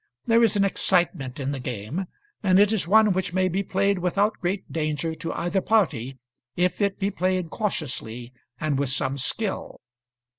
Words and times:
There 0.25 0.43
is 0.43 0.55
an 0.55 0.65
excitement 0.65 1.39
in 1.39 1.51
the 1.51 1.59
game; 1.59 2.07
and 2.41 2.57
it 2.59 2.73
is 2.73 2.87
one 2.87 3.11
which 3.13 3.33
may 3.33 3.47
be 3.47 3.61
played 3.61 3.99
without 3.99 4.39
great 4.39 4.71
danger 4.73 5.13
to 5.13 5.31
either 5.33 5.61
party 5.61 6.17
if 6.55 6.81
it 6.81 6.97
be 6.97 7.11
played 7.11 7.51
cautiously 7.51 8.33
and 8.59 8.79
with 8.79 8.89
some 8.89 9.19
skill. 9.19 9.79